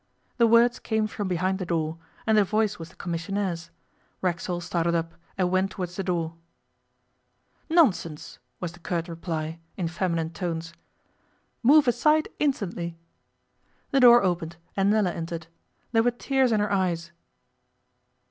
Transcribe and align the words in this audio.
The 0.37 0.47
words 0.47 0.79
came 0.79 1.05
from 1.05 1.27
behind 1.27 1.59
the 1.59 1.65
door, 1.67 1.99
and 2.25 2.35
the 2.35 2.43
voice 2.43 2.79
was 2.79 2.89
the 2.89 2.95
commissionaire's. 2.95 3.69
Racksole 4.23 4.59
started 4.61 4.95
up, 4.95 5.13
and 5.37 5.51
went 5.51 5.69
towards 5.69 5.95
the 5.95 6.03
door. 6.03 6.33
'Nonsense,' 7.69 8.39
was 8.59 8.71
the 8.71 8.79
curt 8.79 9.07
reply, 9.07 9.59
in 9.77 9.87
feminine 9.87 10.31
tones. 10.31 10.73
'Move 11.61 11.87
aside 11.87 12.29
instantly.' 12.39 12.97
The 13.91 13.99
door 13.99 14.23
opened, 14.23 14.55
and 14.75 14.89
Nella 14.89 15.11
entered. 15.11 15.45
There 15.91 16.01
were 16.01 16.09
tears 16.09 16.51
in 16.51 16.61
her 16.61 16.71
eyes. 16.71 17.11